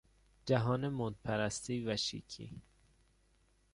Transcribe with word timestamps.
جهان 0.45 0.89
مد 0.89 1.15
پرستی 1.23 1.83
و 1.85 1.97
شیکی 1.97 2.61